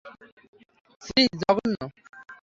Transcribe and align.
ছিঃ, 1.01 1.27
জঘন্য। 1.41 1.75